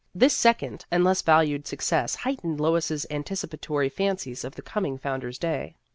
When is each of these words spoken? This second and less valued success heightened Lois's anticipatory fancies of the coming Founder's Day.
This 0.15 0.33
second 0.33 0.85
and 0.89 1.03
less 1.03 1.21
valued 1.21 1.67
success 1.67 2.15
heightened 2.15 2.59
Lois's 2.59 3.05
anticipatory 3.11 3.87
fancies 3.89 4.43
of 4.43 4.55
the 4.55 4.63
coming 4.63 4.97
Founder's 4.97 5.37
Day. 5.37 5.75